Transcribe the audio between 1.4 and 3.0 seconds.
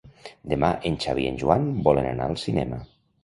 Joan volen anar al cinema.